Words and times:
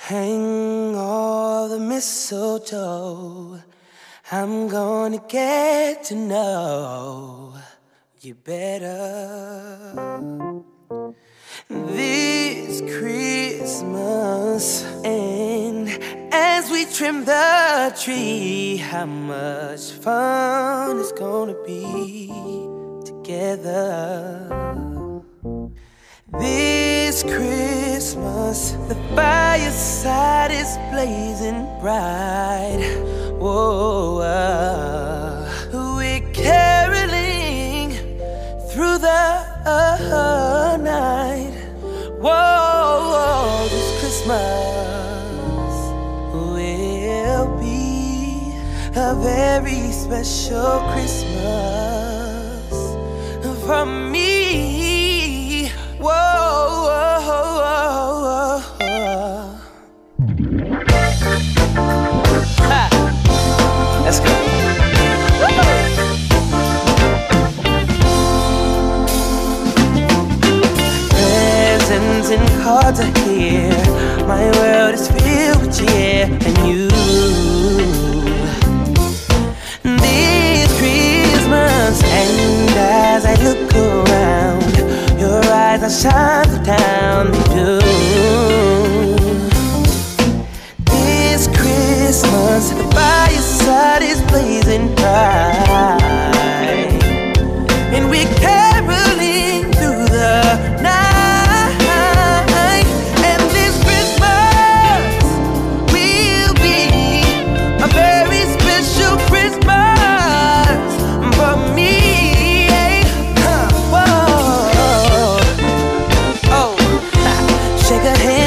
Hang 0.00 0.94
all 0.94 1.68
the 1.68 1.78
mistletoe. 1.78 3.60
I'm 4.30 4.68
gonna 4.68 5.20
get 5.28 6.04
to 6.04 6.14
know 6.14 7.54
you 8.20 8.34
better 8.34 8.94
this 11.68 12.80
Christmas. 12.80 14.84
And 15.04 15.88
as 16.32 16.70
we 16.70 16.86
trim 16.86 17.24
the 17.24 17.94
tree, 18.00 18.76
how 18.76 19.04
much 19.04 19.90
fun 19.90 21.00
it's 21.00 21.12
gonna 21.12 21.60
be 21.66 22.28
together. 23.04 25.07
This 26.32 27.22
Christmas, 27.22 28.72
the 28.86 28.94
fireside 29.16 30.50
is 30.50 30.76
blazing 30.92 31.66
bright. 31.80 32.84
Whoa, 33.38 34.18
uh, 34.18 35.50
we're 35.72 36.20
caroling 36.34 37.92
through 38.68 38.98
the 38.98 39.08
uh, 39.64 40.76
night. 40.78 41.54
Whoa, 42.20 43.66
this 43.70 44.00
Christmas 44.00 45.74
will 46.30 47.58
be 47.58 48.52
a 48.94 49.14
very 49.14 49.92
special 49.92 50.80
Christmas 50.92 52.28
for 53.64 53.86
me. 53.86 54.27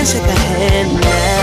Shake 0.06 0.24
a 0.24 0.32
hand, 0.32 0.32
shake 0.32 0.32
a 0.32 0.40
hand 0.40 1.02
now. 1.02 1.41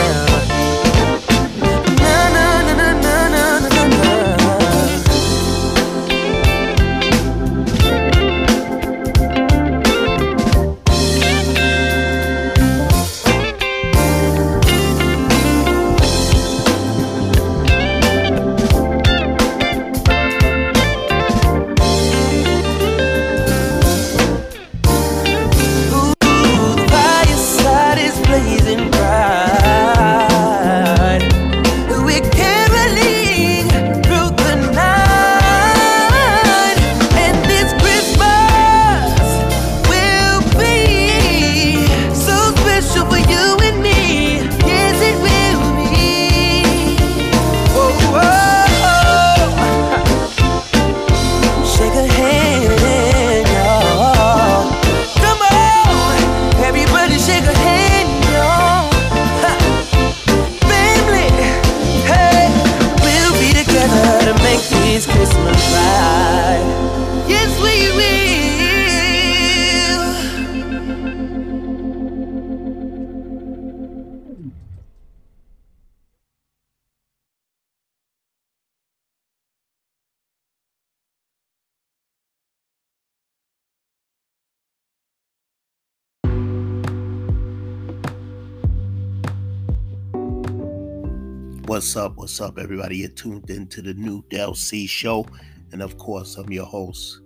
What's 91.78 91.94
up? 91.94 92.16
What's 92.16 92.40
up, 92.40 92.58
everybody? 92.58 92.96
You're 92.96 93.10
tuned 93.10 93.50
into 93.50 93.82
the 93.82 93.94
new 93.94 94.24
Del 94.30 94.52
C 94.52 94.84
show. 94.84 95.24
And 95.70 95.80
of 95.80 95.96
course, 95.96 96.34
I'm 96.34 96.50
your 96.50 96.66
host, 96.66 97.20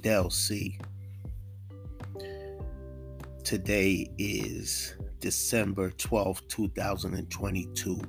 Del 0.00 0.30
C. 0.30 0.78
Today 3.42 4.08
is 4.16 4.94
December 5.18 5.90
12th, 5.90 6.46
2022. 6.46 8.00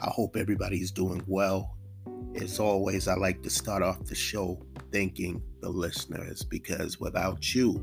I 0.00 0.10
hope 0.10 0.34
everybody's 0.36 0.90
doing 0.90 1.22
well. 1.28 1.76
As 2.34 2.58
always, 2.58 3.06
I 3.06 3.14
like 3.14 3.44
to 3.44 3.50
start 3.50 3.84
off 3.84 4.04
the 4.04 4.16
show 4.16 4.60
thanking 4.92 5.40
the 5.60 5.68
listeners 5.68 6.42
because 6.42 6.98
without 6.98 7.54
you, 7.54 7.80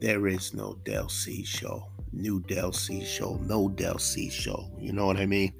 there 0.00 0.26
is 0.26 0.54
no 0.54 0.80
Del 0.86 1.10
C 1.10 1.44
show. 1.44 1.86
New 2.12 2.40
Del 2.42 2.72
C 2.72 3.04
show, 3.04 3.38
no 3.42 3.68
Del 3.68 3.98
C 3.98 4.30
show. 4.30 4.70
You 4.78 4.92
know 4.92 5.06
what 5.06 5.16
I 5.16 5.26
mean? 5.26 5.52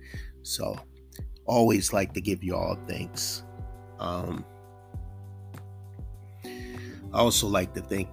So, 0.42 0.78
always 1.46 1.92
like 1.92 2.12
to 2.14 2.20
give 2.20 2.42
you 2.42 2.54
all 2.54 2.78
thanks. 2.86 3.44
Um, 3.98 4.44
I 6.44 7.18
also 7.18 7.46
like 7.46 7.74
to 7.74 7.80
thank 7.80 8.08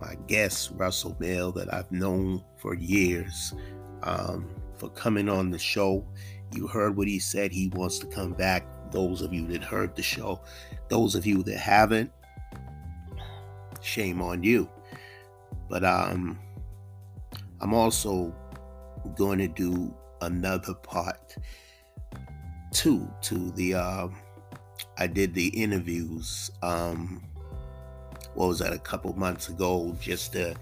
my 0.00 0.14
guest, 0.26 0.72
Russell 0.74 1.16
Mill, 1.18 1.52
that 1.52 1.72
I've 1.72 1.90
known 1.90 2.42
for 2.58 2.74
years, 2.74 3.54
um, 4.02 4.48
for 4.76 4.88
coming 4.90 5.28
on 5.28 5.50
the 5.50 5.58
show. 5.58 6.06
You 6.52 6.66
heard 6.66 6.96
what 6.96 7.08
he 7.08 7.18
said. 7.18 7.52
He 7.52 7.68
wants 7.68 7.98
to 8.00 8.06
come 8.06 8.32
back. 8.32 8.66
Those 8.92 9.20
of 9.20 9.32
you 9.32 9.46
that 9.48 9.64
heard 9.64 9.96
the 9.96 10.02
show, 10.02 10.40
those 10.88 11.16
of 11.16 11.26
you 11.26 11.42
that 11.42 11.58
haven't, 11.58 12.10
shame 13.82 14.22
on 14.22 14.42
you. 14.42 14.70
But 15.68 15.84
um, 15.84 16.38
I'm 17.60 17.74
also 17.74 18.34
going 19.16 19.38
to 19.38 19.48
do 19.48 19.94
another 20.20 20.74
part 20.74 21.36
two 22.72 23.08
to 23.22 23.50
the 23.52 23.74
uh, 23.74 24.08
I 24.98 25.06
did 25.06 25.34
the 25.34 25.48
interviews 25.48 26.50
um 26.62 27.22
what 28.34 28.48
was 28.48 28.58
that 28.58 28.72
a 28.72 28.78
couple 28.78 29.14
months 29.14 29.48
ago 29.48 29.96
just 30.00 30.32
to 30.32 30.54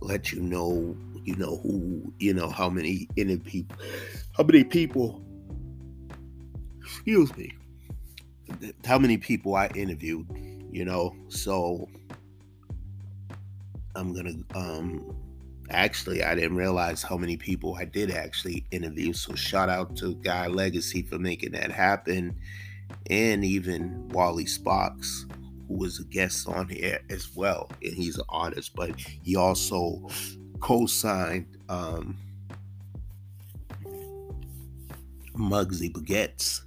let 0.00 0.32
you 0.32 0.40
know 0.40 0.96
you 1.24 1.36
know 1.36 1.56
who 1.58 2.12
you 2.18 2.34
know 2.34 2.48
how 2.48 2.68
many 2.68 3.08
inter 3.16 3.36
people 3.36 3.76
how 4.36 4.44
many 4.44 4.64
people 4.64 5.24
excuse 6.80 7.34
me 7.36 7.52
how 8.84 8.98
many 8.98 9.16
people 9.16 9.54
I 9.54 9.68
interviewed 9.68 10.26
you 10.70 10.84
know 10.84 11.14
so 11.28 11.88
I'm 13.94 14.12
gonna 14.12 14.34
um 14.54 15.23
actually, 15.70 16.22
I 16.22 16.34
didn't 16.34 16.56
realize 16.56 17.02
how 17.02 17.16
many 17.16 17.36
people 17.36 17.76
I 17.78 17.84
did 17.84 18.10
actually 18.10 18.66
interview. 18.70 19.12
So 19.12 19.34
shout 19.34 19.68
out 19.68 19.96
to 19.96 20.14
Guy 20.16 20.46
Legacy 20.46 21.02
for 21.02 21.18
making 21.18 21.52
that 21.52 21.70
happen, 21.70 22.36
and 23.10 23.44
even 23.44 24.08
Wally 24.08 24.46
Sparks, 24.46 25.26
who 25.68 25.74
was 25.74 26.00
a 26.00 26.04
guest 26.04 26.48
on 26.48 26.68
here 26.68 27.00
as 27.10 27.34
well, 27.34 27.70
and 27.82 27.94
he's 27.94 28.18
an 28.18 28.24
artist, 28.28 28.74
but 28.74 28.98
he 28.98 29.36
also 29.36 30.08
co-signed 30.60 31.56
um, 31.68 32.16
Muggsy 35.34 35.92
Baguettes, 35.92 36.60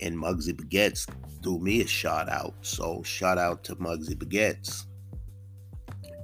and 0.00 0.16
Muggsy 0.16 0.52
Baguettes 0.52 1.08
threw 1.42 1.58
me 1.58 1.82
a 1.82 1.86
shout 1.86 2.28
out. 2.28 2.54
So 2.62 3.02
shout 3.02 3.38
out 3.38 3.64
to 3.64 3.76
Muggsy 3.76 4.14
Baguettes 4.14 4.86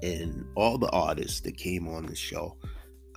and 0.03 0.47
all 0.55 0.79
the 0.79 0.91
artists 0.91 1.41
that 1.41 1.57
came 1.57 1.89
on 1.89 2.07
the 2.07 2.15
show. 2.15 2.57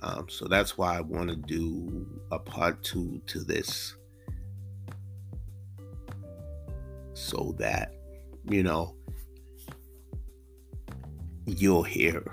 Um, 0.02 0.26
so 0.28 0.46
that's 0.48 0.76
why 0.76 0.96
I 0.96 1.00
want 1.00 1.30
to 1.30 1.36
do 1.36 2.06
a 2.32 2.38
part 2.38 2.82
two 2.82 3.22
to 3.26 3.40
this 3.40 3.94
so 7.14 7.54
that, 7.58 7.94
you 8.48 8.62
know, 8.62 8.96
you'll 11.46 11.82
hear 11.84 12.24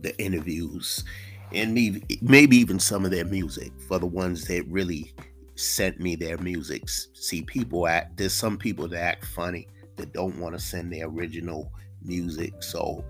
the 0.00 0.18
interviews 0.18 1.04
and 1.52 1.74
maybe, 1.74 2.02
maybe 2.22 2.56
even 2.56 2.78
some 2.78 3.04
of 3.04 3.10
their 3.10 3.24
music 3.24 3.72
for 3.86 3.98
the 3.98 4.06
ones 4.06 4.44
that 4.46 4.66
really 4.68 5.14
sent 5.54 6.00
me 6.00 6.16
their 6.16 6.38
music. 6.38 6.88
See, 6.88 7.42
people 7.42 7.86
act, 7.86 8.16
there's 8.16 8.32
some 8.32 8.56
people 8.56 8.88
that 8.88 9.02
act 9.02 9.26
funny 9.26 9.68
that 9.96 10.12
don't 10.12 10.38
want 10.38 10.54
to 10.54 10.60
send 10.60 10.92
their 10.92 11.06
original 11.06 11.70
music. 12.02 12.62
So, 12.62 13.04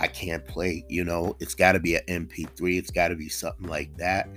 I 0.00 0.06
can't 0.06 0.46
play, 0.46 0.84
you 0.88 1.04
know, 1.04 1.36
it's 1.40 1.56
got 1.56 1.72
to 1.72 1.80
be 1.80 1.96
an 1.96 2.02
MP3, 2.06 2.78
it's 2.78 2.90
got 2.90 3.08
to 3.08 3.16
be 3.16 3.28
something 3.28 3.66
like 3.66 3.96
that. 3.96 4.28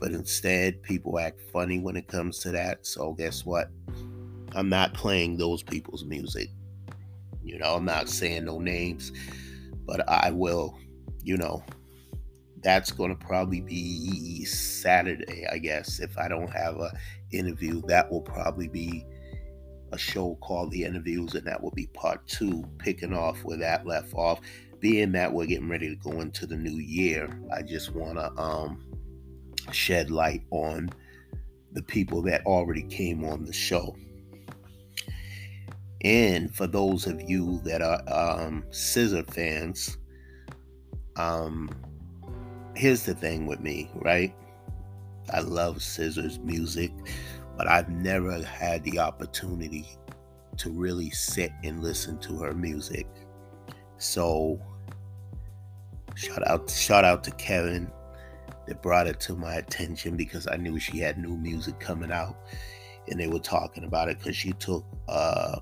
But 0.00 0.10
instead, 0.10 0.82
people 0.82 1.20
act 1.20 1.40
funny 1.52 1.78
when 1.78 1.96
it 1.96 2.08
comes 2.08 2.40
to 2.40 2.50
that. 2.50 2.84
So, 2.84 3.12
guess 3.12 3.46
what? 3.46 3.70
I'm 4.52 4.68
not 4.68 4.92
playing 4.92 5.36
those 5.36 5.62
people's 5.62 6.04
music. 6.04 6.48
You 7.44 7.58
know, 7.58 7.76
I'm 7.76 7.84
not 7.84 8.08
saying 8.08 8.44
no 8.44 8.58
names, 8.58 9.12
but 9.86 10.08
I 10.08 10.32
will, 10.32 10.76
you 11.22 11.36
know, 11.36 11.62
that's 12.62 12.90
going 12.90 13.16
to 13.16 13.26
probably 13.26 13.60
be 13.60 14.44
Saturday, 14.44 15.46
I 15.50 15.58
guess. 15.58 16.00
If 16.00 16.18
I 16.18 16.26
don't 16.26 16.50
have 16.50 16.76
a 16.76 16.90
interview, 17.30 17.82
that 17.86 18.10
will 18.10 18.20
probably 18.20 18.66
be 18.66 19.06
a 19.92 19.98
show 19.98 20.36
called 20.40 20.72
The 20.72 20.84
Interviews, 20.84 21.34
and 21.34 21.46
that 21.46 21.62
will 21.62 21.70
be 21.70 21.86
part 21.88 22.26
two, 22.26 22.64
picking 22.78 23.14
off 23.14 23.44
where 23.44 23.58
that 23.58 23.86
left 23.86 24.14
off 24.14 24.40
being 24.82 25.12
that 25.12 25.32
we're 25.32 25.46
getting 25.46 25.68
ready 25.68 25.88
to 25.88 25.94
go 25.94 26.20
into 26.20 26.44
the 26.44 26.56
new 26.56 26.78
year, 26.78 27.30
I 27.54 27.62
just 27.62 27.94
want 27.94 28.18
to 28.18 28.32
um, 28.32 28.84
shed 29.70 30.10
light 30.10 30.42
on 30.50 30.90
the 31.70 31.82
people 31.82 32.20
that 32.22 32.44
already 32.44 32.82
came 32.82 33.24
on 33.24 33.44
the 33.44 33.52
show. 33.52 33.96
And 36.02 36.52
for 36.52 36.66
those 36.66 37.06
of 37.06 37.22
you 37.22 37.60
that 37.64 37.80
are 37.80 38.02
um, 38.08 38.64
SZA 38.70 39.32
fans, 39.32 39.98
um, 41.14 41.70
here's 42.74 43.04
the 43.04 43.14
thing 43.14 43.46
with 43.46 43.60
me, 43.60 43.88
right? 43.94 44.34
I 45.32 45.42
love 45.42 45.76
SZA's 45.76 46.40
music, 46.40 46.90
but 47.56 47.68
I've 47.68 47.88
never 47.88 48.42
had 48.42 48.82
the 48.82 48.98
opportunity 48.98 49.86
to 50.56 50.70
really 50.70 51.10
sit 51.10 51.52
and 51.62 51.84
listen 51.84 52.18
to 52.18 52.38
her 52.40 52.52
music. 52.52 53.06
So 53.98 54.60
Shout 56.14 56.46
out, 56.46 56.70
shout 56.70 57.04
out 57.04 57.24
to 57.24 57.30
Kevin 57.32 57.90
that 58.66 58.82
brought 58.82 59.06
it 59.06 59.18
to 59.20 59.34
my 59.34 59.54
attention 59.54 60.16
because 60.16 60.46
I 60.46 60.56
knew 60.56 60.78
she 60.78 60.98
had 60.98 61.18
new 61.18 61.36
music 61.36 61.80
coming 61.80 62.12
out, 62.12 62.36
and 63.08 63.18
they 63.18 63.26
were 63.26 63.38
talking 63.38 63.84
about 63.84 64.08
it 64.08 64.18
because 64.18 64.36
she 64.36 64.52
took 64.52 64.84
uh, 65.08 65.58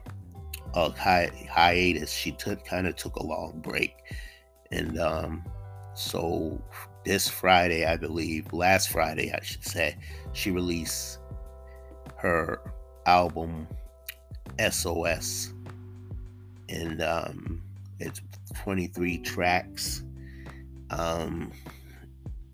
a 0.74 0.90
hi- 0.90 1.48
hiatus. 1.50 2.10
She 2.10 2.32
took 2.32 2.64
kind 2.64 2.86
of 2.86 2.96
took 2.96 3.16
a 3.16 3.22
long 3.22 3.60
break, 3.60 3.96
and 4.70 4.98
um, 4.98 5.44
so 5.94 6.60
this 7.04 7.28
Friday, 7.28 7.86
I 7.86 7.96
believe, 7.96 8.52
last 8.52 8.90
Friday, 8.90 9.32
I 9.32 9.42
should 9.42 9.64
say, 9.64 9.96
she 10.32 10.50
released 10.50 11.18
her 12.16 12.60
album 13.06 13.66
SOS, 14.70 15.54
and 16.68 17.02
um, 17.02 17.62
it's 17.98 18.20
23 18.62 19.18
tracks 19.18 20.04
um, 20.90 21.52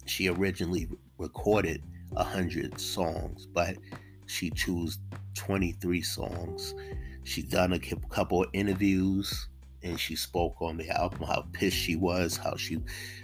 she 0.05 0.29
originally 0.29 0.89
recorded 1.19 1.83
a 2.17 2.25
hundred 2.25 2.79
songs, 2.81 3.47
but 3.47 3.77
she 4.27 4.51
chose 4.51 4.99
23 5.35 6.03
songs. 6.03 6.75
She 7.25 7.43
done 7.43 7.73
a 7.73 7.79
couple 8.09 8.43
of 8.43 8.51
interviews 8.53 9.49
and 9.83 9.99
she 9.99 10.17
spoke 10.17 10.61
on 10.61 10.77
the 10.77 10.89
album 10.91 11.27
how 11.27 11.45
pissed 11.53 11.77
she 11.77 11.97
was, 11.97 12.37
how 12.37 12.57
she 12.57 12.79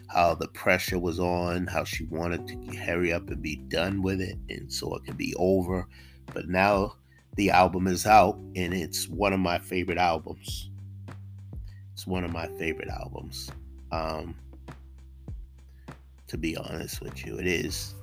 how 0.09 0.35
the 0.35 0.49
pressure 0.49 0.99
was 0.99 1.19
on, 1.19 1.67
how 1.67 1.85
she 1.85 2.05
wanted 2.05 2.47
to 2.49 2.76
hurry 2.76 3.12
up 3.12 3.29
and 3.31 3.43
be 3.43 3.56
done 3.56 4.03
with 4.03 4.20
it 4.20 4.38
and 4.49 4.73
so 4.73 4.94
it 4.94 5.05
could 5.05 5.17
be 5.17 5.35
over. 5.37 5.87
But 6.32 6.49
now 6.49 6.97
the 7.37 7.50
album 7.50 7.87
is 7.87 8.06
out 8.06 8.37
and 8.56 8.75
it's 8.75 9.08
one 9.08 9.32
of 9.32 9.41
my 9.41 9.58
favorite 9.58 9.99
albums. 9.99 10.70
It's 11.93 12.06
one 12.06 12.25
of 12.25 12.32
my 12.32 12.47
favorite 12.58 12.88
albums. 12.88 13.50
Um, 13.91 14.35
to 16.32 16.38
be 16.38 16.56
honest 16.56 17.02
with 17.02 17.26
you. 17.26 17.38
It 17.38 17.46
is. 17.46 17.94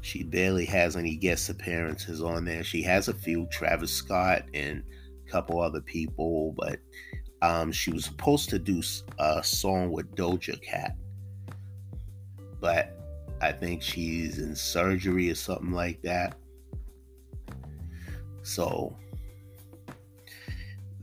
She 0.00 0.22
barely 0.22 0.64
has 0.64 0.96
any 0.96 1.16
guest 1.16 1.50
appearances 1.50 2.22
on 2.22 2.46
there. 2.46 2.64
She 2.64 2.82
has 2.84 3.08
a 3.08 3.14
few, 3.14 3.46
Travis 3.50 3.92
Scott 3.92 4.44
and 4.54 4.82
a 5.26 5.30
couple 5.30 5.60
other 5.60 5.82
people, 5.82 6.54
but 6.56 6.78
um, 7.42 7.70
she 7.70 7.92
was 7.92 8.06
supposed 8.06 8.48
to 8.48 8.58
do 8.58 8.82
a 9.18 9.44
song 9.44 9.90
with 9.92 10.14
Doja 10.14 10.60
Cat. 10.62 10.96
But 12.58 12.98
I 13.42 13.52
think 13.52 13.82
she's 13.82 14.38
in 14.38 14.56
surgery 14.56 15.30
or 15.30 15.34
something 15.34 15.72
like 15.72 16.00
that. 16.02 16.36
So 18.44 18.96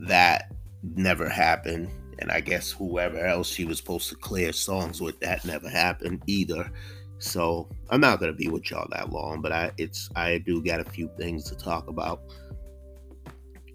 that 0.00 0.52
never 0.82 1.28
happened 1.28 1.92
and 2.20 2.30
I 2.30 2.40
guess 2.40 2.70
whoever 2.70 3.18
else 3.18 3.48
she 3.48 3.64
was 3.64 3.78
supposed 3.78 4.08
to 4.10 4.16
clear 4.16 4.52
songs 4.52 5.00
with 5.00 5.18
that 5.20 5.44
never 5.44 5.68
happened 5.68 6.22
either. 6.26 6.70
So 7.18 7.68
I'm 7.90 8.00
not 8.00 8.20
gonna 8.20 8.32
be 8.32 8.48
with 8.48 8.70
y'all 8.70 8.86
that 8.90 9.10
long, 9.10 9.40
but 9.40 9.52
I 9.52 9.72
it's 9.78 10.08
I 10.16 10.38
do 10.38 10.62
got 10.62 10.80
a 10.80 10.84
few 10.84 11.10
things 11.18 11.44
to 11.44 11.56
talk 11.56 11.88
about. 11.88 12.22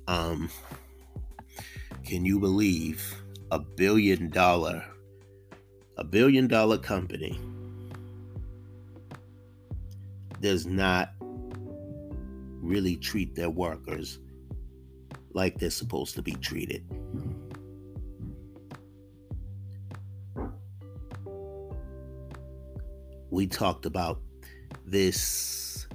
Um, 0.08 0.50
can 2.04 2.24
you 2.26 2.40
believe 2.40 3.24
a 3.52 3.60
billion 3.60 4.30
dollar 4.30 4.84
a 5.98 6.04
billion 6.04 6.48
dollar 6.48 6.78
company 6.78 7.40
does 10.42 10.66
not 10.66 11.10
really 12.62 12.96
treat 12.98 13.36
their 13.36 13.50
workers 13.50 14.20
like 15.34 15.58
they're 15.58 15.70
supposed 15.70 16.16
to 16.16 16.22
be 16.22 16.34
treated? 16.34 16.84
We 23.36 23.46
talked 23.46 23.86
about 23.86 24.22
this 24.86 25.88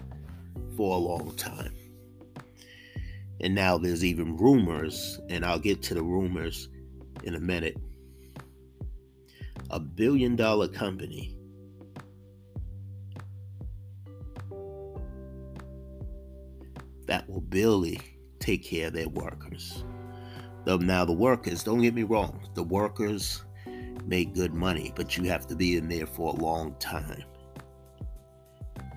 for 0.77 0.95
a 0.95 0.99
long 0.99 1.35
time. 1.37 1.75
And 3.41 3.55
now 3.55 3.79
there's 3.79 4.05
even 4.05 4.37
rumors, 4.37 5.19
and 5.31 5.43
I'll 5.43 5.59
get 5.59 5.81
to 5.85 5.95
the 5.95 6.03
rumors 6.03 6.69
in 7.25 7.35
a 7.35 7.41
minute. 7.41 7.79
A 9.71 9.81
billion 9.81 10.37
dollar 10.37 10.69
company 10.69 11.35
that 17.07 17.27
will 17.27 17.41
barely 17.41 17.99
take 18.39 18.63
care 18.65 18.89
of 18.89 18.93
their 18.93 19.09
workers. 19.09 19.83
Now, 20.67 21.07
the 21.07 21.13
workers, 21.13 21.65
don't 21.65 21.81
get 21.81 21.95
me 21.95 22.03
wrong, 22.03 22.47
the 22.53 22.63
workers 22.63 23.43
make 24.05 24.35
good 24.35 24.55
money, 24.55 24.93
but 24.95 25.17
you 25.17 25.25
have 25.25 25.47
to 25.49 25.57
be 25.57 25.77
in 25.77 25.89
there 25.89 26.07
for 26.07 26.33
a 26.33 26.37
long 26.37 26.75
time. 26.79 27.25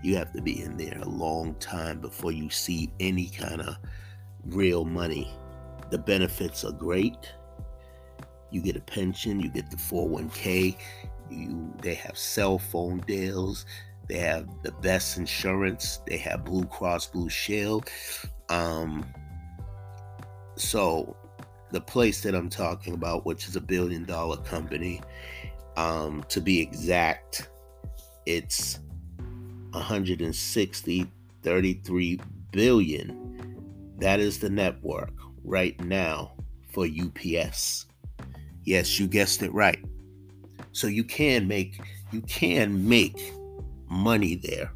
You 0.04 0.18
have 0.18 0.34
to 0.34 0.42
be 0.42 0.62
in 0.62 0.78
there 0.78 1.00
a 1.02 1.08
long 1.08 1.56
time 1.56 2.00
before 2.00 2.32
you 2.32 2.50
see 2.50 2.92
any 3.00 3.28
kind 3.28 3.62
of 3.62 3.78
real 4.46 4.86
money. 4.86 5.32
The 5.92 5.98
benefits 5.98 6.66
are 6.66 6.72
great. 6.72 7.32
You 8.52 8.62
get 8.62 8.76
a 8.76 8.82
pension, 8.82 9.40
you 9.40 9.50
get 9.50 9.72
the 9.72 9.78
401k, 9.78 10.76
you 11.30 11.74
they 11.82 11.96
have 11.96 12.18
cell 12.18 12.60
phone 12.60 13.00
deals, 13.08 13.66
they 14.08 14.20
have 14.20 14.48
the 14.64 14.72
best 14.74 15.18
insurance, 15.18 16.02
they 16.06 16.18
have 16.18 16.44
Blue 16.44 16.66
Cross 16.66 17.08
Blue 17.08 17.30
Shield. 17.30 17.90
Um 18.50 19.06
so 20.56 21.16
the 21.74 21.82
place 21.82 22.22
that 22.22 22.36
I'm 22.36 22.50
talking 22.50 22.94
about, 22.94 23.26
which 23.26 23.48
is 23.48 23.56
a 23.56 23.62
billion 23.62 24.06
dollar 24.06 24.38
company, 24.38 25.02
Um, 25.76 26.24
to 26.30 26.40
be 26.40 26.62
exact, 26.62 27.50
it's 28.28 28.78
160 29.72 31.12
33 31.42 32.20
billion. 32.52 33.96
That 33.98 34.20
is 34.20 34.38
the 34.38 34.52
network 34.52 35.12
right 35.44 35.78
now 35.84 36.34
for 36.72 36.86
UPS. 36.86 37.88
Yes, 38.64 39.00
you 39.00 39.08
guessed 39.08 39.42
it 39.42 39.52
right. 39.52 39.84
So 40.74 40.86
you 40.86 41.04
can 41.04 41.48
make 41.48 41.82
you 42.12 42.22
can 42.22 42.88
make 42.88 43.20
money 43.90 44.36
there, 44.36 44.72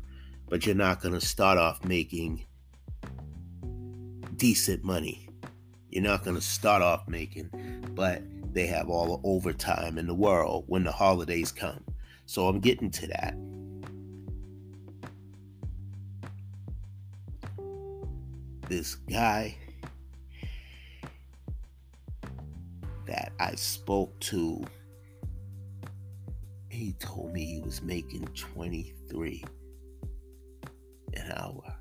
but 0.50 0.66
you're 0.66 0.74
not 0.74 1.02
going 1.02 1.14
to 1.14 1.22
start 1.22 1.60
off 1.60 1.86
making 1.86 2.44
decent 4.36 4.84
money. 4.84 5.27
You're 5.98 6.04
not 6.04 6.24
going 6.24 6.36
to 6.36 6.44
start 6.44 6.84
off 6.84 7.08
making, 7.08 7.50
but 7.96 8.22
they 8.54 8.68
have 8.68 8.88
all 8.88 9.18
the 9.18 9.28
overtime 9.28 9.98
in 9.98 10.06
the 10.06 10.14
world 10.14 10.66
when 10.68 10.84
the 10.84 10.92
holidays 10.92 11.52
come. 11.52 11.84
So 12.28 12.48
I'm 12.48 12.60
getting 12.60 12.92
to 12.92 13.08
that. 13.08 13.36
This 18.70 18.94
guy 18.94 19.58
that 23.08 23.32
I 23.40 23.56
spoke 23.56 24.20
to, 24.20 24.64
he 26.70 26.94
told 27.00 27.34
me 27.34 27.44
he 27.44 27.62
was 27.62 27.82
making 27.82 28.28
23 28.36 29.44
an 31.16 31.32
hour. 31.36 31.77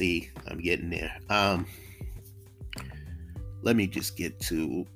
See, 0.00 0.30
I'm 0.48 0.58
getting 0.58 0.88
there. 0.88 1.14
Um, 1.28 1.66
let 3.60 3.76
me 3.76 3.86
just 3.86 4.16
get 4.16 4.40
to. 4.40 4.86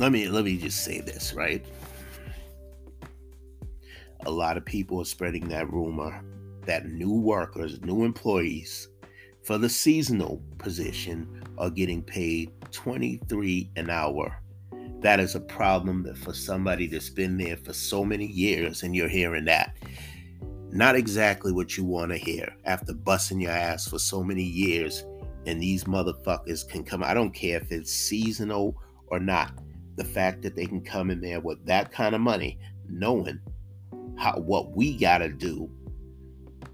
Let 0.00 0.10
me 0.10 0.28
let 0.28 0.44
me 0.44 0.56
just 0.58 0.84
say 0.84 1.00
this 1.00 1.32
right. 1.32 1.64
A 4.26 4.30
lot 4.30 4.56
of 4.56 4.64
people 4.64 5.00
are 5.00 5.04
spreading 5.04 5.48
that 5.48 5.72
rumor 5.72 6.20
that 6.64 6.86
new 6.86 7.12
workers, 7.12 7.80
new 7.82 8.02
employees 8.02 8.88
for 9.44 9.56
the 9.56 9.68
seasonal 9.68 10.42
position 10.58 11.44
are 11.58 11.70
getting 11.70 12.02
paid 12.02 12.50
23 12.72 13.70
an 13.76 13.88
hour. 13.88 14.42
That 15.00 15.20
is 15.20 15.36
a 15.36 15.40
problem 15.40 16.02
that 16.02 16.18
for 16.18 16.34
somebody 16.34 16.88
that's 16.88 17.10
been 17.10 17.38
there 17.38 17.56
for 17.56 17.72
so 17.72 18.04
many 18.04 18.26
years 18.26 18.82
and 18.82 18.96
you're 18.96 19.08
hearing 19.08 19.44
that 19.44 19.75
not 20.70 20.96
exactly 20.96 21.52
what 21.52 21.76
you 21.76 21.84
want 21.84 22.10
to 22.10 22.18
hear 22.18 22.54
after 22.64 22.92
busting 22.92 23.40
your 23.40 23.52
ass 23.52 23.88
for 23.88 23.98
so 23.98 24.22
many 24.22 24.42
years 24.42 25.04
and 25.46 25.62
these 25.62 25.84
motherfuckers 25.84 26.68
can 26.68 26.84
come 26.84 27.02
i 27.02 27.14
don't 27.14 27.32
care 27.32 27.60
if 27.60 27.70
it's 27.70 27.92
seasonal 27.92 28.76
or 29.08 29.18
not 29.18 29.52
the 29.96 30.04
fact 30.04 30.42
that 30.42 30.54
they 30.54 30.66
can 30.66 30.80
come 30.80 31.10
in 31.10 31.20
there 31.20 31.40
with 31.40 31.64
that 31.66 31.90
kind 31.92 32.14
of 32.14 32.20
money 32.20 32.58
knowing 32.88 33.40
how 34.16 34.32
what 34.32 34.72
we 34.76 34.96
got 34.96 35.18
to 35.18 35.28
do 35.28 35.70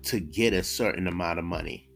to 0.02 0.20
get 0.20 0.52
a 0.52 0.62
certain 0.62 1.06
amount 1.06 1.38
of 1.38 1.44
money. 1.44 1.88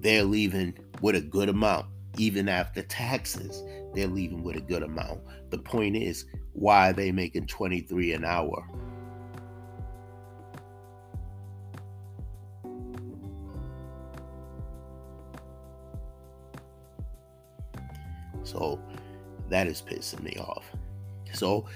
They're 0.00 0.24
leaving 0.24 0.78
with 1.00 1.16
a 1.16 1.20
good 1.20 1.48
amount 1.48 1.86
even 2.16 2.48
after 2.48 2.82
taxes 2.82 3.62
they're 3.94 4.08
leaving 4.08 4.42
with 4.42 4.56
a 4.56 4.60
good 4.60 4.82
amount. 4.82 5.20
The 5.50 5.58
point 5.58 5.96
is 5.96 6.26
why 6.52 6.90
are 6.90 6.92
they 6.92 7.10
making 7.10 7.46
23 7.46 8.12
an 8.12 8.24
hour 8.24 8.68
So 18.48 18.80
that 19.50 19.66
is 19.66 19.82
pissing 19.82 20.22
me 20.22 20.36
off. 20.40 20.64
So 21.32 21.66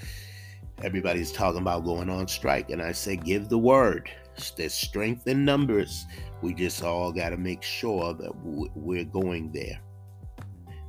everybody's 0.83 1.31
talking 1.31 1.61
about 1.61 1.85
going 1.85 2.09
on 2.09 2.29
strike, 2.29 2.71
and 2.71 2.81
I 2.81 2.93
say, 2.93 3.17
give 3.17 3.49
the 3.49 3.59
word. 3.59 4.11
There's 4.57 4.73
strength 4.73 5.29
in 5.29 5.45
numbers. 5.45 6.07
We 6.41 6.55
just 6.55 6.83
all 6.83 7.13
got 7.13 7.31
to 7.31 7.37
make 7.37 7.63
sure 7.63 8.15
that 8.15 8.33
we're 8.43 9.05
going 9.05 9.53
there, 9.53 9.79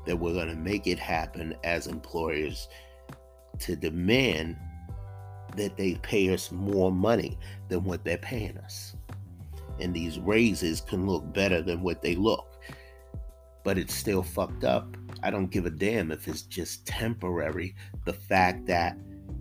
that 0.06 0.16
we're 0.16 0.34
going 0.34 0.48
to 0.48 0.56
make 0.56 0.88
it 0.88 0.98
happen 0.98 1.54
as 1.66 1.88
employers 1.88 2.70
to 3.60 3.76
demand 3.76 4.56
that 5.58 5.76
they 5.76 5.96
pay 5.96 6.34
us 6.34 6.52
more 6.52 6.92
money 6.92 7.38
than 7.68 7.84
what 7.84 8.06
they're 8.06 8.18
paying 8.18 8.58
us. 8.60 8.96
And 9.80 9.94
these 9.94 10.18
raises 10.20 10.80
can 10.80 11.06
look 11.06 11.34
better 11.34 11.62
than 11.62 11.84
what 11.84 12.02
they 12.02 12.16
look, 12.16 12.62
but 13.66 13.78
it's 13.78 13.94
still 13.94 14.24
fucked 14.24 14.64
up 14.64 14.96
I 15.22 15.30
don't 15.30 15.52
give 15.52 15.66
a 15.66 15.70
damn 15.70 16.12
if 16.12 16.28
it's 16.28 16.42
just 16.42 16.86
temporary. 16.86 17.76
The 18.06 18.14
fact 18.14 18.66
that 18.68 18.98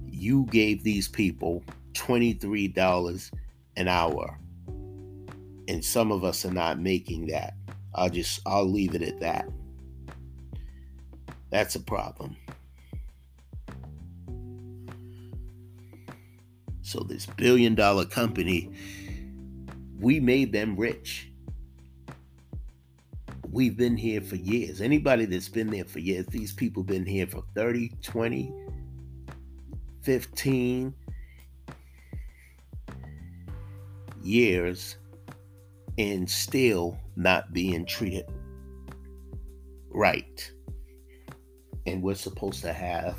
you 0.07 0.47
gave 0.51 0.83
these 0.83 1.09
people 1.09 1.65
$23 1.95 3.31
an 3.77 3.89
hour 3.89 4.39
and 5.69 5.85
some 5.85 6.13
of 6.13 6.25
us 6.25 6.45
are 6.45 6.53
not 6.53 6.79
making 6.81 7.27
that. 7.29 7.55
I'll 7.95 8.11
just 8.11 8.41
I'll 8.47 8.69
leave 8.69 8.95
it 8.95 9.03
at 9.03 9.21
that. 9.21 9.49
That's 11.51 11.75
a 11.75 11.81
problem. 11.81 12.37
So 16.83 17.01
this 17.01 17.27
billion 17.27 17.75
dollar 17.75 18.05
company 18.05 18.71
we 19.99 20.19
made 20.19 20.53
them 20.53 20.77
rich 20.77 21.32
we've 23.53 23.77
been 23.77 23.97
here 23.97 24.21
for 24.21 24.37
years. 24.37 24.81
Anybody 24.81 25.27
that's 25.27 25.49
been 25.49 25.71
there 25.71 25.85
for 25.85 25.99
years, 26.01 26.27
these 26.27 26.53
people 26.53 26.83
been 26.83 27.05
here 27.05 27.27
for 27.27 27.45
30, 27.55 27.91
20, 28.03 28.53
15 30.03 30.95
years 34.23 34.97
and 35.99 36.29
still 36.29 36.99
not 37.17 37.53
being 37.53 37.85
treated 37.85 38.25
right. 39.91 40.51
And 41.87 42.03
we're 42.03 42.15
supposed 42.15 42.63
to 42.63 42.73
have 42.73 43.19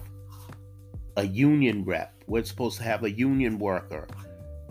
a 1.17 1.25
union 1.25 1.85
rep. 1.85 2.23
We're 2.25 2.43
supposed 2.43 2.77
to 2.77 2.83
have 2.83 3.03
a 3.03 3.11
union 3.11 3.59
worker. 3.59 4.07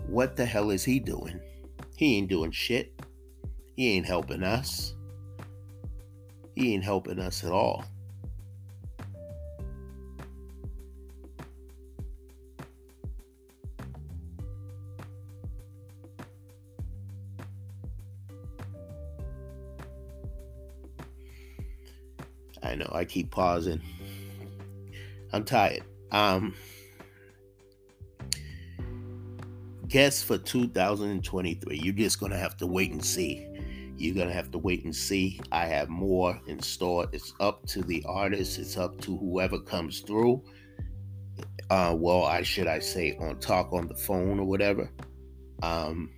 What 0.07 0.35
the 0.35 0.45
hell 0.45 0.71
is 0.71 0.83
he 0.83 0.99
doing? 0.99 1.39
He 1.95 2.17
ain't 2.17 2.29
doing 2.29 2.51
shit. 2.51 2.99
He 3.77 3.93
ain't 3.93 4.05
helping 4.05 4.43
us 4.43 4.95
he 6.55 6.73
ain't 6.73 6.83
helping 6.83 7.19
us 7.19 7.43
at 7.43 7.51
all. 7.51 7.85
I 22.61 22.75
know 22.75 22.89
I 22.91 23.05
keep 23.05 23.29
pausing. 23.29 23.81
I'm 25.31 25.43
tired. 25.43 25.83
Um 26.11 26.55
guess 29.87 30.23
for 30.23 30.39
2023, 30.39 31.77
you're 31.77 31.93
just 31.93 32.19
gonna 32.19 32.37
have 32.37 32.57
to 32.57 32.65
wait 32.65 32.91
and 32.91 33.03
see. 33.03 33.47
You're 33.97 34.15
going 34.15 34.27
to 34.27 34.33
have 34.33 34.51
to 34.51 34.57
wait 34.57 34.83
and 34.85 34.95
see. 34.95 35.39
I 35.51 35.65
have 35.67 35.89
more 35.89 36.39
in 36.47 36.61
store. 36.61 37.07
It's 37.11 37.33
up 37.39 37.65
to 37.67 37.81
the 37.81 38.03
artist, 38.07 38.57
it's 38.57 38.77
up 38.77 38.99
to 39.01 39.17
whoever 39.17 39.59
comes 39.59 40.01
through. 40.01 40.43
Uh, 41.69 41.95
well, 41.97 42.23
I 42.23 42.41
should 42.41 42.67
I 42.67 42.79
say 42.79 43.17
on 43.19 43.39
talk 43.39 43.71
on 43.73 43.87
the 43.87 43.95
phone 43.95 44.39
or 44.39 44.45
whatever. 44.45 44.89
Um, 45.61 46.09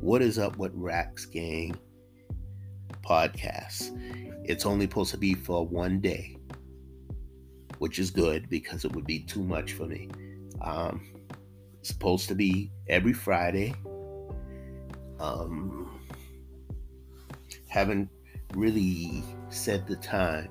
what 0.00 0.20
is 0.22 0.38
up 0.38 0.56
with 0.58 0.72
Racks 0.74 1.24
Gang 1.24 1.76
podcast? 3.02 3.90
It's 4.44 4.66
only 4.66 4.86
supposed 4.86 5.12
to 5.12 5.18
be 5.18 5.34
for 5.34 5.66
one 5.66 6.00
day, 6.00 6.36
which 7.78 7.98
is 7.98 8.10
good 8.10 8.50
because 8.50 8.84
it 8.84 8.94
would 8.94 9.06
be 9.06 9.20
too 9.20 9.42
much 9.42 9.72
for 9.72 9.86
me. 9.86 10.10
Um, 10.60 11.14
supposed 11.82 12.28
to 12.28 12.34
be 12.34 12.70
every 12.88 13.12
Friday 13.12 13.74
um, 15.24 16.00
haven't 17.68 18.08
really 18.54 19.22
set 19.48 19.86
the 19.86 19.96
time. 19.96 20.48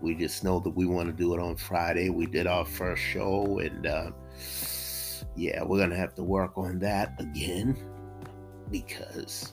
We 0.00 0.14
just 0.14 0.44
know 0.44 0.60
that 0.60 0.70
we 0.70 0.86
want 0.86 1.08
to 1.08 1.12
do 1.12 1.34
it 1.34 1.40
on 1.40 1.56
Friday. 1.56 2.10
We 2.10 2.26
did 2.26 2.46
our 2.46 2.64
first 2.64 3.02
show, 3.02 3.58
and 3.58 3.86
uh, 3.86 4.10
yeah, 5.34 5.62
we're 5.62 5.78
gonna 5.78 5.96
have 5.96 6.14
to 6.16 6.22
work 6.22 6.56
on 6.56 6.78
that 6.80 7.14
again 7.18 7.76
because 8.70 9.52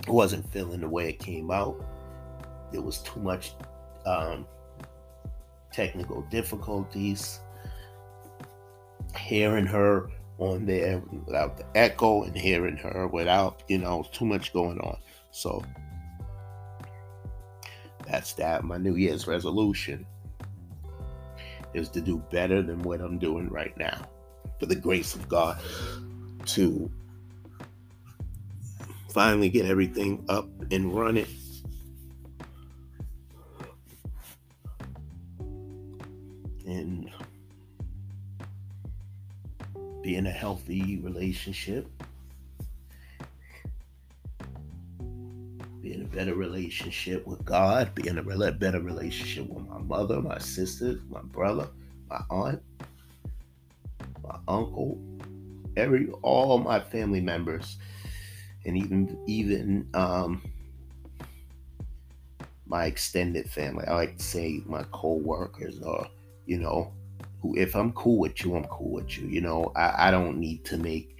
it 0.00 0.08
wasn't 0.08 0.50
feeling 0.52 0.80
the 0.80 0.88
way 0.88 1.08
it 1.08 1.18
came 1.18 1.50
out. 1.50 1.84
There 2.72 2.82
was 2.82 2.98
too 2.98 3.20
much 3.20 3.52
um, 4.06 4.46
technical 5.72 6.22
difficulties. 6.22 7.40
Hearing 9.16 9.66
her 9.66 10.10
on 10.38 10.66
there 10.66 11.00
without 11.26 11.56
the 11.56 11.64
echo 11.74 12.24
and 12.24 12.36
hearing 12.36 12.76
her 12.76 13.06
without, 13.06 13.62
you 13.68 13.78
know, 13.78 14.06
too 14.12 14.24
much 14.24 14.52
going 14.52 14.78
on. 14.80 14.98
So 15.30 15.64
that's 18.06 18.32
that. 18.34 18.64
My 18.64 18.76
New 18.76 18.96
Year's 18.96 19.26
resolution 19.26 20.06
is 21.72 21.88
to 21.90 22.00
do 22.00 22.22
better 22.30 22.62
than 22.62 22.82
what 22.82 23.00
I'm 23.00 23.18
doing 23.18 23.48
right 23.48 23.76
now. 23.76 24.08
For 24.60 24.66
the 24.66 24.76
grace 24.76 25.14
of 25.14 25.28
God 25.28 25.60
to 26.46 26.90
finally 29.10 29.48
get 29.48 29.66
everything 29.66 30.24
up 30.28 30.48
and 30.70 30.94
running. 30.94 31.26
And 36.66 37.10
be 40.04 40.16
in 40.16 40.26
a 40.26 40.30
healthy 40.30 40.98
relationship. 40.98 41.88
Be 45.80 45.94
in 45.94 46.02
a 46.02 46.14
better 46.14 46.34
relationship 46.34 47.26
with 47.26 47.42
God. 47.42 47.94
Be 47.94 48.08
in 48.08 48.18
a 48.18 48.52
better 48.52 48.82
relationship 48.82 49.48
with 49.48 49.66
my 49.66 49.78
mother, 49.78 50.20
my 50.20 50.36
sisters, 50.36 51.00
my 51.08 51.22
brother, 51.22 51.68
my 52.10 52.20
aunt, 52.28 52.62
my 54.22 54.36
uncle, 54.46 55.00
every 55.74 56.10
all 56.20 56.58
my 56.58 56.80
family 56.80 57.22
members, 57.22 57.78
and 58.66 58.76
even 58.76 59.18
even 59.26 59.88
um, 59.94 60.42
my 62.66 62.84
extended 62.84 63.48
family. 63.48 63.86
I 63.86 63.94
like 63.94 64.18
to 64.18 64.22
say 64.22 64.60
my 64.66 64.84
co-workers 64.92 65.80
or 65.80 66.06
you 66.44 66.58
know 66.58 66.92
who 67.44 67.54
if 67.58 67.76
I'm 67.76 67.92
cool 67.92 68.18
with 68.18 68.42
you, 68.42 68.56
I'm 68.56 68.64
cool 68.64 68.92
with 68.92 69.18
you. 69.18 69.28
You 69.28 69.42
know, 69.42 69.70
I, 69.76 70.08
I 70.08 70.10
don't 70.10 70.38
need 70.38 70.64
to 70.64 70.78
make 70.78 71.16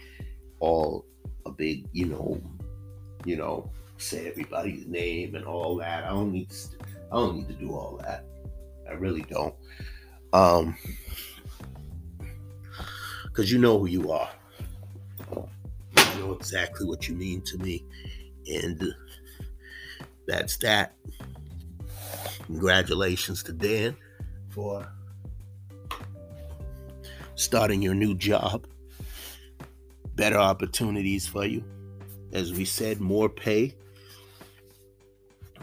all 0.58 1.04
a 1.44 1.50
big, 1.50 1.86
you 1.92 2.06
know, 2.06 2.40
you 3.26 3.36
know, 3.36 3.70
say 3.98 4.26
everybody's 4.26 4.86
name 4.86 5.34
and 5.34 5.44
all 5.44 5.76
that. 5.76 6.04
I 6.04 6.08
don't 6.08 6.32
need 6.32 6.48
to 6.50 6.78
I 7.12 7.16
don't 7.16 7.36
need 7.36 7.48
to 7.48 7.54
do 7.54 7.72
all 7.72 8.00
that. 8.02 8.24
I 8.88 8.94
really 8.94 9.26
don't. 9.28 9.54
Um 10.32 10.76
because 13.24 13.52
you 13.52 13.58
know 13.58 13.78
who 13.78 13.86
you 13.86 14.10
are. 14.10 14.30
You 15.36 16.20
know 16.20 16.32
exactly 16.32 16.86
what 16.86 17.06
you 17.06 17.16
mean 17.16 17.42
to 17.42 17.58
me. 17.58 17.84
And 18.50 18.82
that's 20.26 20.56
that. 20.58 20.94
Congratulations 22.46 23.42
to 23.42 23.52
Dan 23.52 23.96
for 24.48 24.88
starting 27.36 27.82
your 27.82 27.94
new 27.94 28.14
job, 28.14 28.66
better 30.14 30.38
opportunities 30.38 31.26
for 31.26 31.44
you. 31.44 31.64
As 32.32 32.52
we 32.52 32.64
said, 32.64 33.00
more 33.00 33.28
pay. 33.28 33.76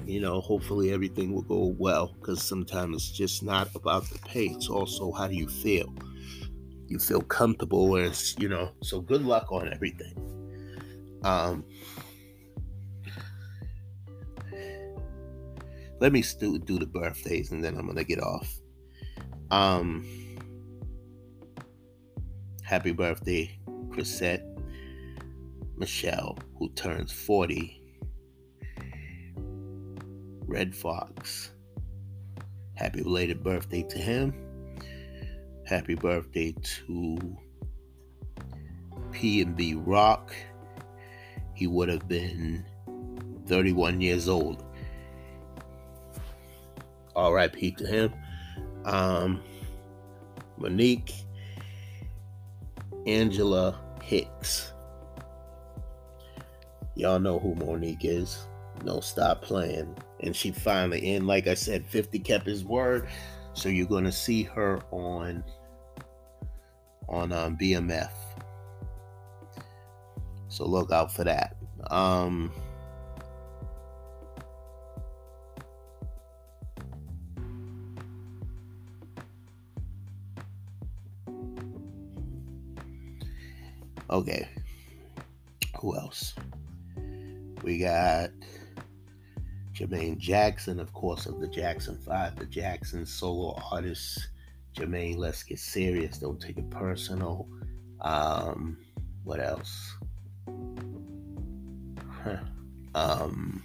You 0.05 0.19
know, 0.19 0.41
hopefully 0.41 0.91
everything 0.91 1.33
will 1.33 1.43
go 1.43 1.75
well 1.77 2.15
because 2.19 2.41
sometimes 2.41 2.95
it's 2.95 3.11
just 3.11 3.43
not 3.43 3.69
about 3.75 4.09
the 4.09 4.17
pay, 4.19 4.45
it's 4.45 4.67
also 4.67 5.11
how 5.11 5.27
do 5.27 5.35
you 5.35 5.47
feel. 5.47 5.93
You 6.87 6.97
feel 6.97 7.21
comfortable, 7.21 7.95
as 7.97 8.35
you 8.39 8.49
know. 8.49 8.71
So 8.81 8.99
good 8.99 9.23
luck 9.23 9.51
on 9.51 9.71
everything. 9.71 10.15
Um, 11.23 11.63
let 15.99 16.11
me 16.11 16.23
still 16.23 16.57
do 16.57 16.79
the 16.79 16.87
birthdays 16.87 17.51
and 17.51 17.63
then 17.63 17.77
I'm 17.77 17.85
gonna 17.85 18.03
get 18.03 18.22
off. 18.22 18.59
Um, 19.51 20.03
Happy 22.72 22.94
birthday, 22.94 23.51
Chrisette 23.90 24.48
Michele, 25.75 26.38
who 26.57 26.70
turns 26.70 27.12
40. 27.12 27.84
Redd 30.48 30.74
Foxx. 30.74 31.51
Happy 32.75 33.03
belated 33.03 33.44
birthday 33.44 33.84
to 33.84 33.98
him. 33.98 34.34
Happy 35.68 35.96
birthday 35.96 36.55
to 36.64 37.38
PnB 39.10 39.84
Rock. 39.86 40.34
He 41.53 41.68
would 41.68 41.90
have 41.90 42.07
been 42.07 42.64
31 43.48 44.00
years 44.00 44.29
old. 44.29 44.64
R.I.P. 47.18 47.72
to 47.72 47.86
him. 47.86 48.14
Um, 48.86 49.44
Monique 50.57 51.12
Angela 53.07 53.79
Hicks. 54.03 54.74
Y'all 56.96 57.20
know 57.20 57.40
who 57.40 57.55
Monique 57.55 58.05
is. 58.05 58.48
No, 58.83 59.00
stop 59.00 59.42
playing. 59.42 59.96
And 60.22 60.35
she 60.35 60.51
finally, 60.51 61.16
and 61.16 61.27
like 61.27 61.48
I 61.48 61.53
said, 61.53 61.85
50 61.85 62.20
kept 62.20 62.46
his 62.46 62.64
word. 62.64 63.07
So 63.53 63.70
you're 63.70 63.87
gonna 63.87 64.11
see 64.11 64.44
her 64.44 64.81
on 64.92 65.44
on 67.09 67.31
um, 67.33 67.57
BMF. 67.57 68.11
So 70.48 70.66
look 70.66 70.92
out 70.92 71.11
for 71.11 71.24
that. 71.24 71.57
Um, 71.90 72.51
Okay. 84.11 84.47
Who 85.79 85.95
else? 85.95 86.35
We 87.63 87.77
got 87.77 88.31
Jermaine 89.74 90.17
Jackson, 90.17 90.79
of 90.79 90.91
course, 90.91 91.25
of 91.25 91.39
the 91.39 91.47
Jackson 91.47 91.97
Five, 91.97 92.35
the 92.35 92.45
Jackson 92.45 93.05
solo 93.05 93.57
artist. 93.71 94.27
Jermaine, 94.75 95.17
let's 95.17 95.43
get 95.43 95.59
serious. 95.59 96.17
Don't 96.17 96.41
take 96.41 96.57
it 96.57 96.69
personal. 96.69 97.47
Um, 98.01 98.77
what 99.24 99.39
else? 99.39 99.95
Huh. 102.24 102.37
Um, 102.93 103.63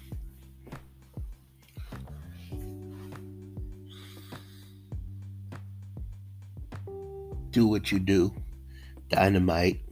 do 7.51 7.67
what 7.67 7.91
you 7.91 7.99
do. 7.99 8.33
Dynamite. 9.09 9.86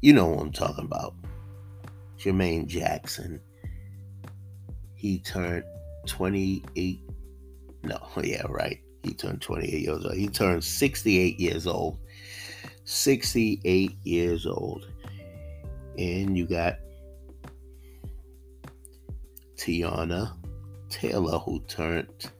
You 0.00 0.12
know 0.12 0.26
what 0.26 0.40
I'm 0.40 0.52
talking 0.52 0.84
about. 0.84 1.14
Jermaine 2.18 2.66
Jackson. 2.66 3.40
He 4.94 5.18
turned 5.20 5.64
28. 6.06 7.00
No, 7.82 7.98
yeah, 8.22 8.46
right. 8.48 8.80
He 9.02 9.14
turned 9.14 9.40
28 9.42 9.72
years 9.72 10.04
old. 10.04 10.14
He 10.14 10.28
turned 10.28 10.62
68 10.62 11.40
years 11.40 11.66
old. 11.66 11.98
68 12.84 13.92
years 14.02 14.46
old. 14.46 14.86
And 15.96 16.36
you 16.38 16.46
got 16.46 16.78
Teyana 19.56 20.32
Taylor, 20.88 21.38
who 21.38 21.60
turned 21.66 22.30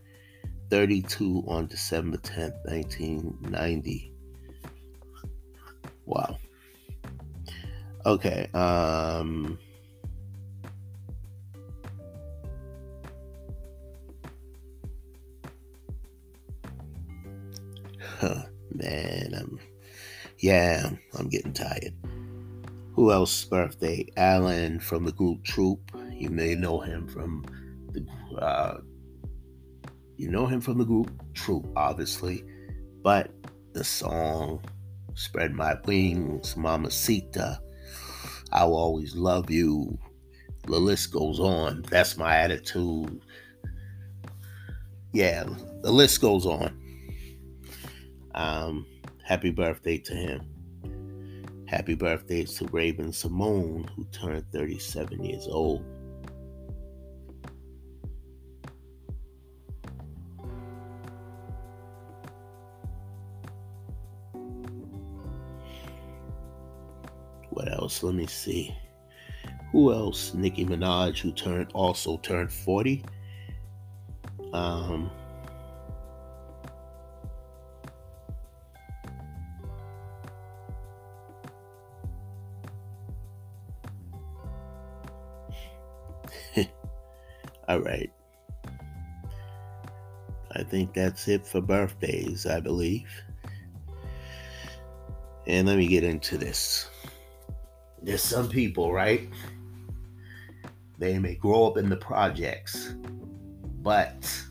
32 0.71 1.45
on 1.47 1.67
December 1.67 2.19
10th, 2.19 2.55
1990. 2.65 4.13
Wow. 6.07 6.39
Okay. 8.07 8.49
Um 8.55 9.59
man, 18.73 19.35
I'm 19.35 19.59
yeah, 20.39 20.91
I'm 21.19 21.29
getting 21.29 21.53
tired. 21.53 21.95
Who 22.95 23.13
else 23.13 23.45
birthday? 23.45 24.07
Alan 24.17 24.81
from 24.81 25.05
the 25.05 25.13
group 25.13 25.45
Troop. 25.45 25.81
You 26.13 26.31
may 26.31 26.55
know 26.55 26.81
him 26.81 27.07
from 27.07 27.45
the 27.93 28.07
uh 28.41 28.79
you 30.17 30.31
know 30.31 30.47
him 30.47 30.61
from 30.61 30.79
the 30.79 30.85
group 30.85 31.11
Troop, 31.35 31.67
obviously. 31.77 32.45
But 33.03 33.31
the 33.73 33.85
song 33.85 34.63
Spread 35.15 35.53
My 35.53 35.77
Wings, 35.85 36.57
Mamacita, 36.57 37.61
I 38.53 38.65
will 38.65 38.77
always 38.77 39.15
love 39.15 39.51
you. 39.51 39.99
The 40.65 40.79
list 40.79 41.13
goes 41.13 41.41
on. 41.41 41.83
That's 41.91 42.17
my 42.17 42.37
attitude. 42.37 43.21
Yeah, 45.13 45.45
the 45.83 45.91
list 45.91 46.21
goes 46.21 46.47
on. 46.47 46.79
Um, 48.35 48.87
happy 49.25 49.51
birthday 49.51 49.99
to 49.99 50.15
him. 50.15 51.65
Happy 51.67 51.95
birthday 51.95 52.45
to 52.45 52.67
Raven-Symoné, 52.67 53.89
who 53.91 54.05
turned 54.07 54.51
37 54.53 55.25
years 55.25 55.47
old. 55.47 55.85
Else? 67.67 68.03
Let 68.03 68.15
me 68.15 68.27
see. 68.27 68.77
Who 69.73 69.93
else? 69.93 70.35
Nicki 70.35 70.65
Minaj, 70.65 71.19
who 71.19 71.33
turned 71.33 71.71
also 71.75 72.19
turned 72.19 72.53
40. 72.53 73.05
Um, 74.53 75.11
All 87.69 87.81
right. 87.81 88.11
I 90.53 90.63
think 90.63 90.95
that's 90.95 91.29
it 91.29 91.47
for 91.47 91.61
birthdays, 91.61 92.47
I 92.47 92.61
believe. 92.61 93.11
And 95.47 95.67
let 95.67 95.77
me 95.77 95.87
get 95.87 96.05
into 96.05 96.37
this. 96.39 96.89
There's 98.09 98.23
some 98.23 98.49
people, 98.49 98.91
right? 98.91 99.29
They 100.97 101.19
may 101.19 101.35
grow 101.35 101.67
up 101.67 101.77
in 101.77 101.91
the 101.91 101.97
projects, 101.99 102.95
but 103.83 104.43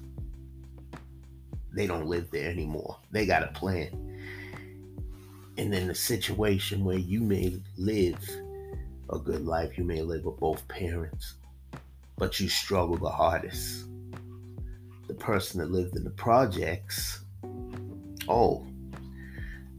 they 1.74 1.88
don't 1.88 2.06
live 2.06 2.30
there 2.30 2.52
anymore. 2.52 3.00
They 3.10 3.26
got 3.26 3.42
a 3.42 3.48
plan. 3.48 3.90
And 5.58 5.74
in 5.74 5.88
the 5.88 5.96
situation 5.96 6.86
where 6.86 7.00
you 7.00 7.20
may 7.20 7.60
live 7.78 8.20
a 9.10 9.18
good 9.18 9.44
life, 9.44 9.76
you 9.76 9.86
may 9.86 10.04
live 10.04 10.26
with 10.26 10.38
both 10.38 10.68
parents 10.68 11.34
but 12.16 12.40
you 12.40 12.50
struggle 12.50 12.98
the 12.98 13.10
hardest. 13.10 13.86
The 15.08 15.16
person 15.16 15.62
that 15.62 15.72
lived 15.72 15.96
in 15.96 16.04
the 16.04 16.12
projects, 16.12 17.22
oh, 18.28 18.68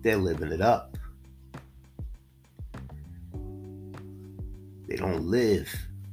they're 0.03 0.17
living 0.17 0.51
it 0.51 0.61
up. 0.61 0.98
They 4.89 4.97
don't 4.97 5.27
live 5.27 5.69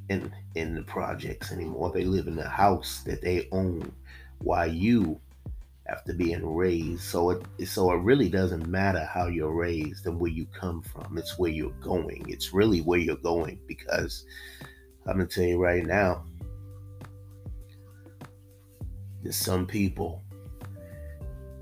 in 0.09 0.31
in 0.55 0.75
the 0.75 0.83
projects 0.83 1.51
anymore. 1.51 1.91
They 1.91 2.03
live 2.03 2.27
in 2.27 2.35
the 2.35 2.47
house 2.47 3.01
that 3.05 3.21
they 3.21 3.47
own 3.51 3.91
Why 4.39 4.65
you 4.65 5.19
after 5.87 6.13
being 6.13 6.45
raised. 6.45 7.03
So 7.03 7.29
it 7.31 7.67
so 7.67 7.91
it 7.91 8.01
really 8.01 8.29
doesn't 8.29 8.67
matter 8.67 9.05
how 9.05 9.27
you're 9.27 9.53
raised 9.53 10.05
and 10.05 10.19
where 10.19 10.31
you 10.31 10.45
come 10.47 10.81
from. 10.81 11.17
It's 11.17 11.37
where 11.39 11.51
you're 11.51 11.71
going. 11.81 12.25
It's 12.27 12.53
really 12.53 12.81
where 12.81 12.99
you're 12.99 13.15
going 13.17 13.59
because 13.67 14.25
I'm 15.07 15.17
gonna 15.17 15.27
tell 15.27 15.43
you 15.43 15.57
right 15.57 15.85
now, 15.85 16.25
there's 19.23 19.35
some 19.35 19.65
people 19.65 20.21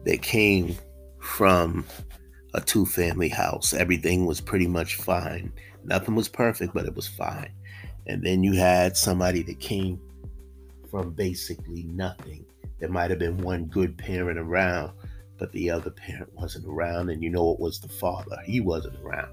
that 0.06 0.22
came 0.22 0.76
from 1.20 1.86
a 2.54 2.62
two 2.62 2.86
family 2.86 3.30
house. 3.30 3.74
Everything 3.74 4.26
was 4.26 4.42
pretty 4.42 4.68
much 4.68 4.96
fine. 4.96 5.52
Nothing 5.84 6.16
was 6.16 6.30
perfect, 6.30 6.74
but 6.74 6.86
it 6.86 6.96
was 6.96 7.08
fine. 7.08 7.52
And 8.08 8.24
then 8.24 8.44
you 8.44 8.54
had 8.54 8.98
somebody 8.98 9.44
that 9.44 9.60
came 9.60 10.00
from 10.90 11.12
basically 11.12 11.84
nothing. 11.84 12.46
There 12.80 12.90
might 12.90 13.10
have 13.10 13.20
been 13.20 13.38
one 13.38 13.66
good 13.66 13.98
parent 13.98 14.38
around, 14.38 14.92
but 15.38 15.52
the 15.52 15.70
other 15.70 15.90
parent 15.90 16.34
wasn't 16.34 16.68
around. 16.68 17.10
And 17.10 17.24
you 17.24 17.30
know 17.30 17.52
it 17.52 17.60
was 17.60 17.80
the 17.80 17.88
father. 17.88 18.38
He 18.46 18.60
wasn't 18.60 19.00
around 19.02 19.32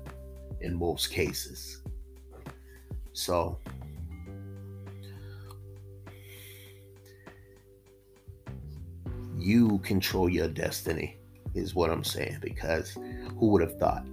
in 0.60 0.76
most 0.76 1.10
cases. 1.10 1.82
So 3.12 3.58
you 9.36 9.78
control 9.78 10.28
your 10.28 10.48
destiny, 10.48 11.16
is 11.54 11.74
what 11.74 11.90
I'm 11.90 12.04
saying, 12.04 12.38
because 12.40 12.92
who 13.38 13.48
would 13.48 13.62
have 13.62 13.78
thought? 13.78 14.06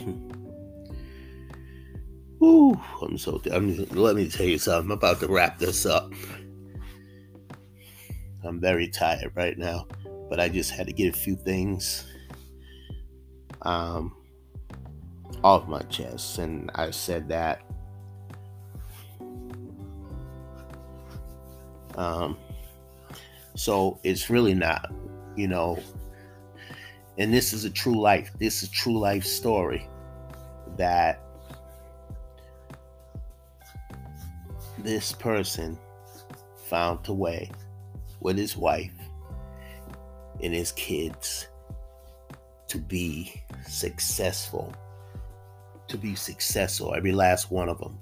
Ooh, 2.42 2.78
I'm 3.00 3.16
so. 3.16 3.40
I'm, 3.52 3.86
let 3.90 4.16
me 4.16 4.28
tell 4.28 4.46
you 4.46 4.58
something. 4.58 4.90
I'm 4.90 4.98
about 4.98 5.20
to 5.20 5.28
wrap 5.28 5.58
this 5.58 5.86
up. 5.86 6.12
I'm 8.44 8.60
very 8.60 8.88
tired 8.88 9.32
right 9.34 9.56
now, 9.56 9.86
but 10.28 10.38
I 10.40 10.48
just 10.48 10.70
had 10.70 10.86
to 10.86 10.92
get 10.92 11.14
a 11.14 11.16
few 11.16 11.36
things 11.36 12.04
um, 13.62 14.14
off 15.42 15.66
my 15.66 15.80
chest, 15.82 16.38
and 16.38 16.70
I 16.74 16.90
said 16.90 17.28
that. 17.28 17.62
Um, 21.94 22.36
so 23.54 24.00
it's 24.02 24.28
really 24.28 24.54
not, 24.54 24.92
you 25.36 25.48
know, 25.48 25.78
and 27.18 27.32
this 27.32 27.52
is 27.52 27.64
a 27.64 27.70
true 27.70 28.00
life. 28.00 28.30
This 28.38 28.62
is 28.62 28.68
a 28.68 28.72
true 28.72 28.98
life 28.98 29.24
story 29.24 29.88
that 30.76 31.20
this 34.78 35.12
person 35.12 35.78
found 36.66 37.06
a 37.08 37.12
way 37.12 37.50
with 38.20 38.36
his 38.36 38.56
wife 38.56 38.92
and 40.42 40.52
his 40.52 40.72
kids 40.72 41.48
to 42.68 42.78
be 42.78 43.42
successful. 43.66 44.74
To 45.88 45.98
be 45.98 46.14
successful, 46.14 46.94
every 46.94 47.12
last 47.12 47.50
one 47.50 47.68
of 47.68 47.78
them. 47.78 47.98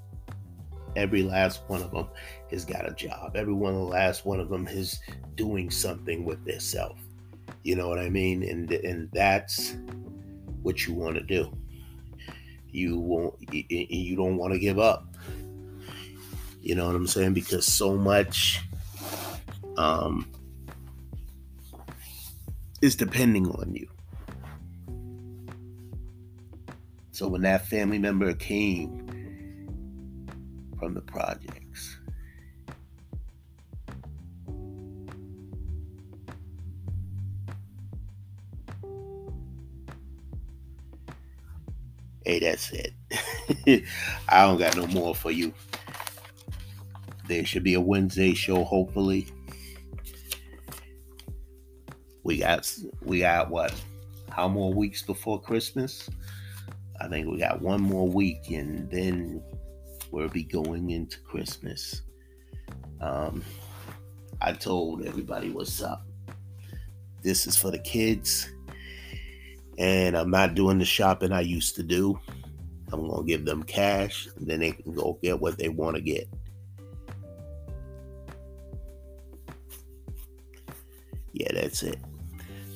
Every 0.95 1.23
last 1.23 1.63
one 1.69 1.83
of 1.83 1.91
them 1.91 2.07
has 2.51 2.65
got 2.65 2.89
a 2.89 2.95
job. 2.95 3.35
Every 3.35 3.53
one 3.53 3.75
of 3.75 3.81
the 3.81 3.87
last 3.87 4.25
one 4.25 4.41
of 4.41 4.49
them 4.49 4.69
is 4.69 5.01
doing 5.35 5.71
something 5.71 6.25
with 6.25 6.45
their 6.45 6.61
self. 6.61 6.99
You 7.63 7.77
know 7.77 7.89
what 7.89 7.99
I 7.99 8.09
mean? 8.09 8.43
And 8.43 8.71
and 8.73 9.09
that's 9.13 9.77
what 10.63 10.87
you 10.87 10.95
want 10.95 11.17
to 11.17 11.23
do. 11.23 11.57
You 12.71 12.99
won't. 12.99 13.35
You 13.53 14.17
don't 14.17 14.37
want 14.37 14.53
to 14.53 14.59
give 14.59 14.79
up. 14.79 15.07
You 16.61 16.75
know 16.75 16.87
what 16.87 16.95
I'm 16.95 17.07
saying? 17.07 17.35
Because 17.35 17.67
so 17.67 17.97
much 17.97 18.61
um, 19.77 20.31
is 22.81 22.97
depending 22.97 23.49
on 23.51 23.75
you. 23.75 23.89
So 27.11 27.29
when 27.29 27.43
that 27.43 27.67
family 27.67 27.99
member 27.99 28.33
came 28.33 29.07
from 30.79 30.95
the 30.95 31.03
projects, 31.03 31.62
hey, 42.25 42.41
that's 42.41 42.71
it. 42.73 42.93
I 44.29 44.47
don't 44.47 44.59
got 44.59 44.77
no 44.77 44.87
more 44.89 45.15
for 45.15 45.31
you. 45.31 45.53
There 47.29 47.45
should 47.45 47.65
be 47.65 47.75
a 47.75 47.81
Wednesday 47.81 48.35
show, 48.35 48.65
hopefully 48.65 49.29
we 52.25 52.39
got 52.39 52.73
we 53.03 53.21
got 53.21 53.51
what? 53.51 53.75
How 54.31 54.49
more 54.49 54.73
weeks 54.73 55.03
before 55.03 55.41
Christmas? 55.41 56.09
I 57.01 57.09
think 57.09 57.29
we 57.29 57.39
got 57.39 57.61
one 57.61 57.83
more 57.83 58.09
week, 58.09 58.51
and 58.51 58.91
then 58.91 59.43
we'll 60.11 60.29
be 60.29 60.45
going 60.45 60.91
into 60.91 61.21
Christmas. 61.21 62.03
Um, 63.01 63.43
I 64.41 64.53
told 64.53 65.05
everybody 65.05 65.51
what's 65.51 65.83
up. 65.83 66.07
This 67.23 67.47
is 67.47 67.57
for 67.57 67.71
the 67.71 67.79
kids, 67.79 68.51
and 69.83 70.17
I'm 70.17 70.31
not 70.31 70.55
doing 70.55 70.79
the 70.79 70.85
shopping 70.85 71.33
I 71.33 71.41
used 71.41 71.75
to 71.75 71.83
do. 71.83 72.17
I'm 72.93 73.09
gonna 73.09 73.27
give 73.27 73.45
them 73.45 73.65
cash, 73.65 74.29
and 74.37 74.47
then 74.47 74.61
they 74.61 74.71
can 74.71 74.93
go 74.93 75.19
get 75.21 75.41
what 75.41 75.59
they 75.59 75.69
want 75.69 75.97
to 75.97 76.03
get. 76.03 76.29
Yeah, 81.33 81.49
that's 81.53 81.83
it. 81.83 81.99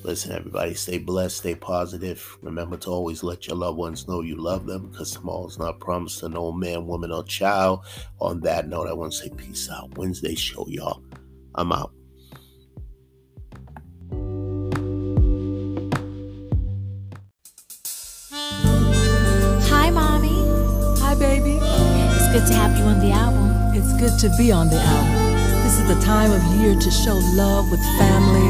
Listen, 0.02 0.32
everybody, 0.32 0.74
stay 0.74 0.98
blessed, 0.98 1.36
stay 1.36 1.54
positive. 1.54 2.38
Remember 2.42 2.76
to 2.78 2.90
always 2.90 3.22
let 3.22 3.46
your 3.46 3.56
loved 3.56 3.78
ones 3.78 4.08
know 4.08 4.22
you 4.22 4.36
love 4.36 4.66
them 4.66 4.88
because 4.88 5.12
tomorrow 5.12 5.46
is 5.46 5.58
not 5.58 5.78
promised 5.78 6.20
to 6.20 6.28
no 6.28 6.50
man, 6.50 6.86
woman, 6.86 7.12
or 7.12 7.22
child. 7.22 7.84
On 8.20 8.40
that 8.40 8.68
note, 8.68 8.88
I 8.88 8.92
want 8.92 9.12
to 9.12 9.18
say 9.18 9.30
peace 9.36 9.70
out. 9.70 9.96
Wednesday 9.96 10.34
show, 10.34 10.66
y'all. 10.68 11.04
I'm 11.54 11.70
out. 11.70 11.92
Baby. 21.18 21.58
It's 21.62 22.32
good 22.32 22.46
to 22.48 22.54
have 22.54 22.76
you 22.76 22.84
on 22.84 23.00
the 23.00 23.10
album. 23.10 23.74
It's 23.74 23.92
good 24.00 24.18
to 24.20 24.36
be 24.36 24.52
on 24.52 24.68
the 24.68 24.76
album. 24.76 25.62
This 25.64 25.78
is 25.78 25.88
the 25.88 26.00
time 26.04 26.30
of 26.32 26.42
year 26.60 26.74
to 26.74 26.90
show 26.90 27.14
love 27.34 27.70
with 27.70 27.80
family 27.98 28.48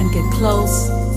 and 0.00 0.12
get 0.12 0.24
close. 0.32 1.09